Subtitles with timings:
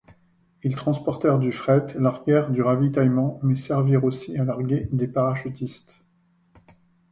[0.63, 6.03] Ils transportèrent du fret, larguèrent du ravitaillement, mais servirent aussi à larguer des parachutistes.